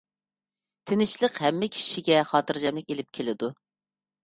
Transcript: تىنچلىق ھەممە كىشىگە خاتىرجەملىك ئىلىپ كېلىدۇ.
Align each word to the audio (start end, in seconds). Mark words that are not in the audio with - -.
تىنچلىق 0.91 1.37
ھەممە 1.43 1.69
كىشىگە 1.77 2.19
خاتىرجەملىك 2.33 2.91
ئىلىپ 2.95 3.15
كېلىدۇ. 3.21 3.55